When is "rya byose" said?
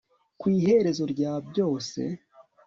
1.13-2.01